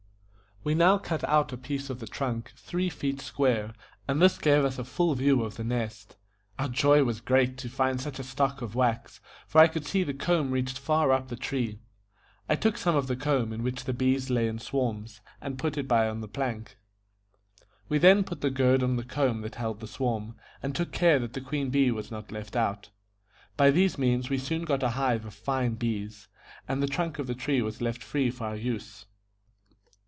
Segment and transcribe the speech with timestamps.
[0.63, 3.73] We now cut out a piece of the trunk, three feet square,
[4.07, 6.17] and this gave us a full view of the nest.
[6.59, 10.03] Our joy was great to find such a stock of wax, for I could see
[10.03, 11.79] the comb reached far up the tree.
[12.47, 15.79] I took some of the comb, in which the bees lay in swarms, and put
[15.79, 16.77] it by on the plank.
[17.89, 21.17] We then put the gourd on the comb that held the swarm, and took care
[21.17, 22.91] that the queen bee was not left out.
[23.57, 26.27] By these means we soon got a hive of fine bees,
[26.67, 29.07] and the trunk of the tree was left free for our use.